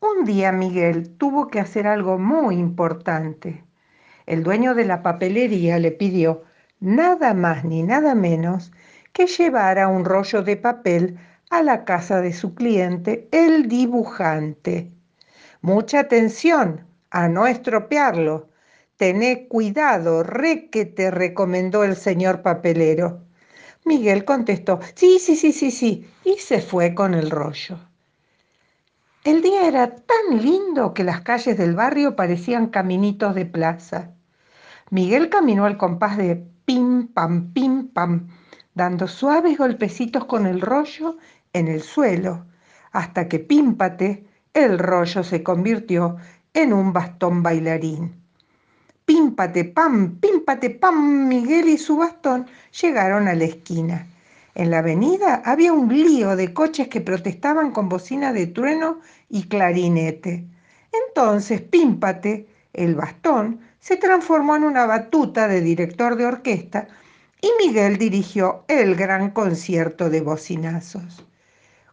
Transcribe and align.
Un 0.00 0.24
día 0.24 0.52
Miguel 0.52 1.16
tuvo 1.16 1.48
que 1.48 1.60
hacer 1.60 1.86
algo 1.86 2.18
muy 2.18 2.56
importante. 2.56 3.64
El 4.26 4.42
dueño 4.42 4.74
de 4.74 4.84
la 4.84 5.02
papelería 5.02 5.78
le 5.78 5.90
pidió 5.90 6.44
nada 6.78 7.34
más 7.34 7.64
ni 7.64 7.82
nada 7.82 8.14
menos 8.14 8.72
que 9.12 9.26
llevara 9.26 9.88
un 9.88 10.04
rollo 10.04 10.42
de 10.42 10.56
papel 10.56 11.18
a 11.50 11.62
la 11.62 11.84
casa 11.84 12.20
de 12.20 12.32
su 12.32 12.54
cliente, 12.54 13.28
el 13.32 13.68
dibujante. 13.68 14.92
Mucha 15.60 16.00
atención 16.00 16.86
a 17.10 17.28
no 17.28 17.46
estropearlo. 17.46 18.48
Tené 18.96 19.48
cuidado, 19.48 20.22
re 20.22 20.70
que 20.70 20.84
te 20.84 21.10
recomendó 21.10 21.82
el 21.82 21.96
señor 21.96 22.42
papelero. 22.42 23.24
Miguel 23.84 24.24
contestó, 24.24 24.78
sí, 24.94 25.18
sí, 25.18 25.34
sí, 25.34 25.52
sí, 25.52 25.70
sí, 25.70 26.08
y 26.24 26.38
se 26.38 26.60
fue 26.60 26.94
con 26.94 27.14
el 27.14 27.30
rollo. 27.30 27.89
El 29.22 29.42
día 29.42 29.68
era 29.68 29.96
tan 29.96 30.40
lindo 30.40 30.94
que 30.94 31.04
las 31.04 31.20
calles 31.20 31.58
del 31.58 31.74
barrio 31.74 32.16
parecían 32.16 32.68
caminitos 32.68 33.34
de 33.34 33.44
plaza. 33.44 34.12
Miguel 34.88 35.28
caminó 35.28 35.66
al 35.66 35.76
compás 35.76 36.16
de 36.16 36.42
pim, 36.64 37.06
pam, 37.08 37.52
pim, 37.52 37.88
pam, 37.88 38.28
dando 38.74 39.06
suaves 39.06 39.58
golpecitos 39.58 40.24
con 40.24 40.46
el 40.46 40.62
rollo 40.62 41.18
en 41.52 41.68
el 41.68 41.82
suelo, 41.82 42.46
hasta 42.92 43.28
que 43.28 43.40
pímpate, 43.40 44.26
el 44.54 44.78
rollo 44.78 45.22
se 45.22 45.42
convirtió 45.42 46.16
en 46.54 46.72
un 46.72 46.94
bastón 46.94 47.42
bailarín. 47.42 48.14
Pímpate, 49.04 49.66
pam, 49.66 50.18
pímpate, 50.18 50.70
pam, 50.70 51.28
Miguel 51.28 51.68
y 51.68 51.76
su 51.76 51.98
bastón 51.98 52.46
llegaron 52.80 53.28
a 53.28 53.34
la 53.34 53.44
esquina. 53.44 54.06
En 54.54 54.70
la 54.70 54.78
avenida 54.78 55.42
había 55.44 55.72
un 55.72 55.88
lío 55.88 56.36
de 56.36 56.52
coches 56.52 56.88
que 56.88 57.00
protestaban 57.00 57.70
con 57.72 57.88
bocina 57.88 58.32
de 58.32 58.46
trueno 58.46 59.00
y 59.28 59.44
clarinete. 59.44 60.44
Entonces, 61.08 61.60
pímpate, 61.60 62.48
el 62.72 62.94
bastón, 62.94 63.60
se 63.78 63.96
transformó 63.96 64.56
en 64.56 64.64
una 64.64 64.86
batuta 64.86 65.48
de 65.48 65.60
director 65.60 66.16
de 66.16 66.26
orquesta 66.26 66.88
y 67.40 67.50
Miguel 67.64 67.96
dirigió 67.96 68.64
el 68.68 68.96
gran 68.96 69.30
concierto 69.30 70.10
de 70.10 70.20
bocinazos. 70.20 71.24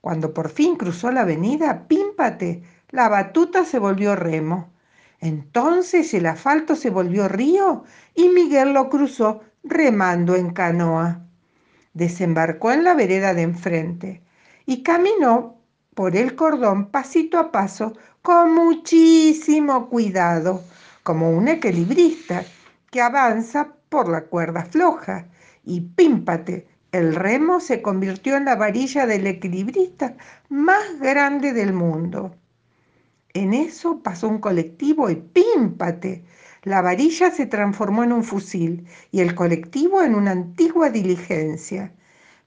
Cuando 0.00 0.34
por 0.34 0.50
fin 0.50 0.76
cruzó 0.76 1.10
la 1.10 1.22
avenida, 1.22 1.86
pímpate, 1.86 2.62
la 2.90 3.08
batuta 3.08 3.64
se 3.64 3.78
volvió 3.78 4.16
remo. 4.16 4.70
Entonces 5.20 6.12
el 6.14 6.26
asfalto 6.26 6.76
se 6.76 6.90
volvió 6.90 7.28
río 7.28 7.84
y 8.14 8.28
Miguel 8.28 8.72
lo 8.72 8.88
cruzó 8.88 9.42
remando 9.62 10.34
en 10.34 10.50
canoa. 10.50 11.20
Desembarcó 11.92 12.72
en 12.72 12.84
la 12.84 12.94
vereda 12.94 13.34
de 13.34 13.42
enfrente 13.42 14.22
y 14.66 14.82
caminó 14.82 15.60
por 15.94 16.16
el 16.16 16.36
cordón 16.36 16.90
pasito 16.90 17.38
a 17.38 17.50
paso 17.50 17.94
con 18.22 18.54
muchísimo 18.54 19.88
cuidado, 19.88 20.62
como 21.02 21.30
un 21.30 21.48
equilibrista 21.48 22.44
que 22.90 23.00
avanza 23.00 23.74
por 23.88 24.08
la 24.08 24.24
cuerda 24.24 24.64
floja. 24.64 25.26
Y 25.64 25.80
pímpate, 25.80 26.66
el 26.92 27.14
remo 27.14 27.60
se 27.60 27.82
convirtió 27.82 28.36
en 28.36 28.44
la 28.44 28.56
varilla 28.56 29.06
del 29.06 29.26
equilibrista 29.26 30.16
más 30.48 30.98
grande 31.00 31.52
del 31.52 31.72
mundo. 31.72 32.34
En 33.32 33.54
eso 33.54 34.02
pasó 34.02 34.28
un 34.28 34.38
colectivo 34.38 35.08
y 35.08 35.16
pímpate. 35.16 36.24
La 36.62 36.82
varilla 36.82 37.30
se 37.30 37.46
transformó 37.46 38.04
en 38.04 38.12
un 38.12 38.22
fusil 38.22 38.86
y 39.10 39.20
el 39.20 39.34
colectivo 39.34 40.02
en 40.02 40.14
una 40.14 40.32
antigua 40.32 40.90
diligencia. 40.90 41.94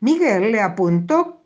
Miguel 0.02 0.52
le 0.52 0.62
apuntó 0.62 1.42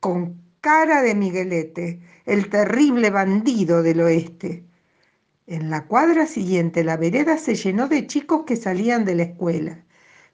con 0.00 0.40
cara 0.62 1.02
de 1.02 1.14
Miguelete, 1.14 2.00
el 2.24 2.48
terrible 2.48 3.10
bandido 3.10 3.82
del 3.82 4.00
oeste. 4.00 4.64
En 5.46 5.68
la 5.70 5.86
cuadra 5.86 6.26
siguiente 6.26 6.82
la 6.82 6.96
vereda 6.96 7.36
se 7.36 7.56
llenó 7.56 7.88
de 7.88 8.06
chicos 8.06 8.44
que 8.46 8.56
salían 8.56 9.04
de 9.04 9.16
la 9.16 9.24
escuela. 9.24 9.84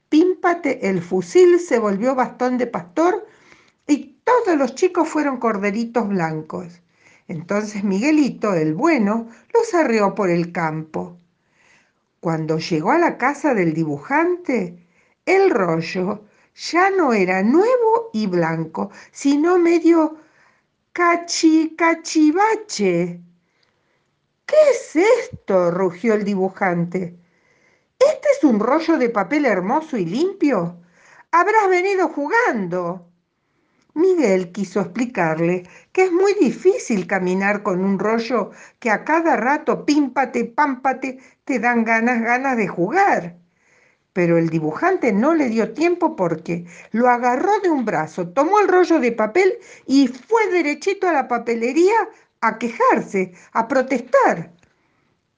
Pímpate, 0.09 0.88
el 0.88 1.03
fusil 1.03 1.59
se 1.59 1.78
volvió 1.78 2.15
bastón 2.15 2.56
de 2.59 2.66
pastor 2.66 3.27
y 3.87 4.19
todos 4.25 4.56
los 4.56 4.75
chicos 4.75 5.09
fueron 5.09 5.38
corderitos 5.38 6.09
blancos. 6.09 6.82
Entonces 7.27 7.82
Miguelito, 7.82 8.55
el 8.55 8.75
bueno, 8.75 9.28
los 9.53 9.75
arreó 9.75 10.15
por 10.15 10.31
el 10.31 10.53
campo. 10.53 11.19
Cuando 12.21 12.59
llegó 12.59 12.91
a 12.91 12.99
la 12.99 13.17
casa 13.17 13.55
del 13.55 13.73
dibujante, 13.75 14.87
el 15.25 15.51
rollo 15.51 16.25
ya 16.55 16.91
no 16.91 17.12
era 17.12 17.43
nuevo 17.43 18.11
y 18.12 18.27
blanco, 18.27 18.91
sino 19.12 19.59
medio 19.59 20.17
cachi 20.93 21.77
cachivache. 21.77 23.21
¿Qué 24.47 24.56
es 24.71 24.97
esto? 24.97 25.71
rugió 25.71 26.15
el 26.15 26.25
dibujante. 26.25 27.17
¿Este 27.99 28.29
es 28.37 28.45
un 28.45 28.59
rollo 28.59 28.97
de 28.99 29.11
papel 29.11 29.45
hermoso 29.47 29.97
y 29.97 30.05
limpio? 30.05 30.81
Habrás 31.31 31.69
venido 31.69 32.09
jugando. 32.09 33.07
Miguel 33.98 34.53
quiso 34.53 34.81
explicarle 34.81 35.64
que 35.91 36.04
es 36.04 36.12
muy 36.12 36.32
difícil 36.34 37.09
caminar 37.09 37.64
con 37.64 37.84
un 37.84 37.98
rollo 37.98 38.53
que 38.78 38.92
a 38.92 39.04
cada 39.04 39.36
rato 39.36 39.84
pímpate, 39.84 40.44
pámpate, 40.44 41.19
te 41.44 41.59
dan 41.59 41.82
ganas, 41.82 42.22
ganas 42.22 42.56
de 42.56 42.69
jugar. 42.69 43.37
Pero 44.12 44.38
el 44.38 44.50
dibujante 44.50 45.12
no 45.12 45.34
le 45.34 45.48
dio 45.48 45.75
tiempo 45.75 46.14
porque 46.14 46.64
lo 46.92 47.08
agarró 47.08 47.58
de 47.58 47.70
un 47.70 47.84
brazo, 47.84 48.28
tomó 48.28 48.60
el 48.60 48.69
rollo 48.69 49.00
de 49.00 49.10
papel 49.10 49.58
y 49.84 50.06
fue 50.06 50.47
derechito 50.48 51.08
a 51.08 51.12
la 51.12 51.26
papelería 51.26 52.08
a 52.41 52.56
quejarse, 52.56 53.32
a 53.53 53.66
protestar. 53.66 54.53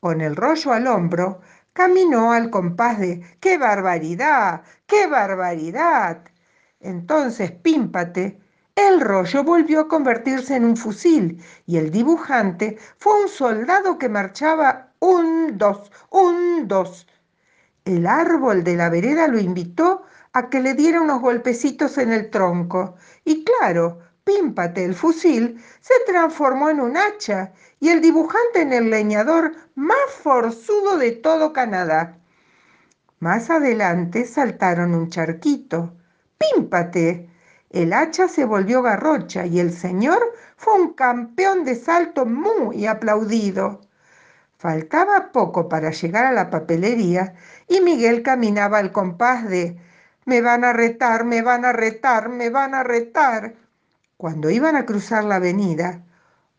Con 0.00 0.20
el 0.20 0.36
rollo 0.36 0.72
al 0.72 0.86
hombro, 0.86 1.40
caminó 1.72 2.32
al 2.32 2.50
compás 2.50 2.98
de 2.98 3.22
¡qué 3.40 3.56
barbaridad! 3.56 4.64
¡qué 4.86 5.06
barbaridad! 5.06 6.24
Entonces 6.78 7.52
Pímpate 7.52 8.38
el 8.74 9.00
rollo 9.00 9.44
volvió 9.44 9.80
a 9.80 9.88
convertirse 9.88 10.56
en 10.56 10.64
un 10.64 10.76
fusil 10.76 11.42
y 11.66 11.76
el 11.76 11.90
dibujante 11.90 12.78
fue 12.98 13.22
un 13.22 13.28
soldado 13.28 13.98
que 13.98 14.08
marchaba 14.08 14.92
un, 15.00 15.58
dos, 15.58 15.90
un, 16.10 16.68
dos. 16.68 17.06
El 17.84 18.06
árbol 18.06 18.64
de 18.64 18.76
la 18.76 18.90
vereda 18.90 19.28
lo 19.28 19.38
invitó 19.38 20.02
a 20.32 20.48
que 20.48 20.60
le 20.60 20.74
diera 20.74 21.00
unos 21.00 21.20
golpecitos 21.20 21.98
en 21.98 22.12
el 22.12 22.30
tronco. 22.30 22.96
Y 23.24 23.44
claro, 23.44 23.98
Pímpate, 24.24 24.84
el 24.84 24.94
fusil, 24.94 25.60
se 25.80 25.94
transformó 26.06 26.68
en 26.68 26.80
un 26.80 26.96
hacha 26.96 27.52
y 27.80 27.88
el 27.88 28.00
dibujante 28.02 28.60
en 28.60 28.72
el 28.72 28.90
leñador 28.90 29.52
más 29.74 30.10
forzudo 30.22 30.98
de 30.98 31.12
todo 31.12 31.52
Canadá. 31.52 32.18
Más 33.18 33.50
adelante 33.50 34.26
saltaron 34.26 34.94
un 34.94 35.08
charquito. 35.08 35.94
Pímpate, 36.38 37.29
el 37.70 37.92
hacha 37.92 38.28
se 38.28 38.44
volvió 38.44 38.82
garrocha 38.82 39.46
y 39.46 39.60
el 39.60 39.72
señor 39.72 40.34
fue 40.56 40.74
un 40.74 40.92
campeón 40.94 41.64
de 41.64 41.76
salto 41.76 42.26
muy 42.26 42.86
aplaudido. 42.86 43.80
Faltaba 44.58 45.32
poco 45.32 45.68
para 45.68 45.90
llegar 45.90 46.26
a 46.26 46.32
la 46.32 46.50
papelería 46.50 47.34
y 47.68 47.80
Miguel 47.80 48.22
caminaba 48.22 48.78
al 48.78 48.92
compás 48.92 49.48
de 49.48 49.78
me 50.26 50.42
van 50.42 50.64
a 50.64 50.72
retar, 50.72 51.24
me 51.24 51.42
van 51.42 51.64
a 51.64 51.72
retar, 51.72 52.28
me 52.28 52.50
van 52.50 52.74
a 52.74 52.82
retar. 52.82 53.54
Cuando 54.16 54.50
iban 54.50 54.76
a 54.76 54.84
cruzar 54.84 55.24
la 55.24 55.36
avenida, 55.36 56.02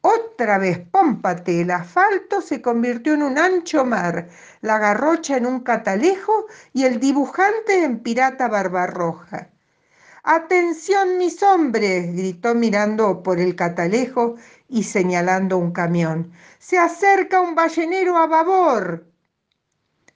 otra 0.02 0.58
vez, 0.58 0.80
pómpate, 0.80 1.62
el 1.62 1.72
asfalto 1.72 2.42
se 2.42 2.62
convirtió 2.62 3.14
en 3.14 3.24
un 3.24 3.38
ancho 3.38 3.86
mar, 3.86 4.30
la 4.62 4.80
garrocha 4.80 5.38
en 5.38 5.46
un 5.46 5.60
catalejo 5.60 6.48
y 6.74 6.86
el 6.86 7.00
dibujante 7.00 7.84
en 7.84 8.00
pirata 8.00 8.48
barbarroja. 8.48 9.51
Atención 10.24 11.18
mis 11.18 11.42
hombres, 11.42 12.16
gritó 12.16 12.54
mirando 12.54 13.24
por 13.24 13.40
el 13.40 13.56
catalejo 13.56 14.36
y 14.70 14.84
señalando 14.84 15.58
un 15.58 15.72
camión. 15.72 16.32
Se 16.60 16.78
acerca 16.78 17.42
un 17.42 17.56
ballenero 17.56 18.18
a 18.18 18.28
babor. 18.28 19.08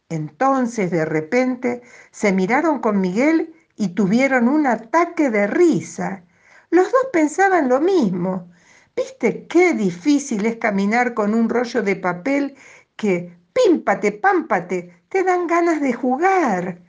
Entonces 0.10 0.92
de 0.92 1.06
repente 1.06 1.82
se 2.12 2.32
miraron 2.32 2.80
con 2.80 3.02
Miguel 3.02 3.56
y 3.76 3.90
tuvieron 3.90 4.48
un 4.48 4.68
ataque 4.68 5.32
de 5.32 5.48
risa. 5.48 6.24
Los 6.70 6.92
dos 6.92 7.08
pensaban 7.12 7.68
lo 7.68 7.82
mismo. 7.82 8.52
¿Viste 8.96 9.48
qué 9.48 9.74
difícil 9.74 10.46
es 10.46 10.58
caminar 10.58 11.16
con 11.16 11.34
un 11.34 11.50
rollo 11.50 11.82
de 11.82 11.96
papel 11.96 12.56
que, 12.96 13.36
pímpate, 13.54 14.12
pámpate, 14.12 15.04
te 15.10 15.24
dan 15.24 15.48
ganas 15.48 15.82
de 15.82 15.94
jugar? 15.94 16.84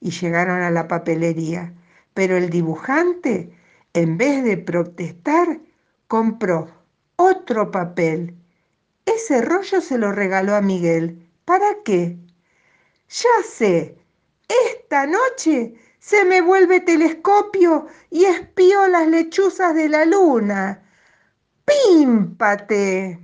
Y 0.00 0.10
llegaron 0.10 0.62
a 0.62 0.70
la 0.70 0.88
papelería. 0.88 1.74
Pero 2.14 2.36
el 2.36 2.50
dibujante, 2.50 3.50
en 3.92 4.16
vez 4.16 4.44
de 4.44 4.56
protestar, 4.56 5.60
compró 6.08 6.68
otro 7.16 7.70
papel. 7.70 8.36
Ese 9.04 9.42
rollo 9.42 9.80
se 9.80 9.98
lo 9.98 10.12
regaló 10.12 10.54
a 10.54 10.60
Miguel. 10.60 11.28
¿Para 11.44 11.82
qué? 11.84 12.16
Ya 13.08 13.42
sé, 13.46 13.98
esta 14.66 15.06
noche 15.06 15.74
se 15.98 16.24
me 16.24 16.40
vuelve 16.40 16.80
telescopio 16.80 17.86
y 18.10 18.24
espío 18.24 18.86
las 18.88 19.06
lechuzas 19.08 19.74
de 19.74 19.88
la 19.88 20.04
luna. 20.04 20.82
¡Pímpate! 21.64 23.23